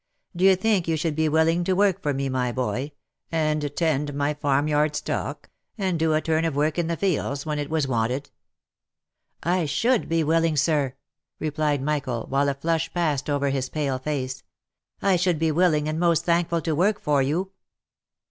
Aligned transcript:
D'ye 0.35 0.55
think 0.55 0.87
you 0.87 0.97
should 0.97 1.15
be 1.15 1.29
willing 1.29 1.63
to 1.63 1.75
work 1.75 2.01
for 2.01 2.11
me, 2.11 2.27
my 2.27 2.51
boy, 2.51 2.91
and 3.31 3.71
tend 3.75 4.15
my 4.15 4.33
farm 4.33 4.67
yard 4.67 4.95
stock, 4.95 5.47
and 5.77 5.99
do 5.99 6.15
a 6.15 6.21
turn 6.21 6.43
of 6.43 6.55
work 6.55 6.79
in 6.79 6.87
the 6.87 6.97
fields 6.97 7.45
when 7.45 7.59
it 7.59 7.69
was 7.69 7.87
wanted 7.87 8.25
V" 8.25 8.31
I 9.59 9.65
should 9.67 10.09
be 10.09 10.23
willing, 10.23 10.57
sir," 10.57 10.95
replied 11.39 11.83
Michael, 11.83 12.25
while 12.29 12.49
a 12.49 12.55
flush 12.55 12.91
passed 12.95 13.29
over 13.29 13.49
his 13.51 13.69
pale 13.69 13.99
face," 13.99 14.41
I 15.03 15.17
should 15.17 15.37
be 15.37 15.51
willing 15.51 15.87
and 15.87 15.99
most 15.99 16.25
thankful 16.25 16.61
to 16.61 16.73
work 16.73 16.99
for 16.99 17.21
you." 17.21 17.51